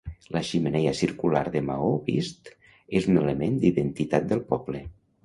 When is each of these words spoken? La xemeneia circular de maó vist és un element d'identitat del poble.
La 0.35 0.41
xemeneia 0.51 0.93
circular 0.99 1.43
de 1.55 1.61
maó 1.67 1.91
vist 2.07 2.49
és 3.01 3.11
un 3.13 3.21
element 3.25 3.61
d'identitat 3.65 4.27
del 4.33 4.43
poble. 4.55 4.83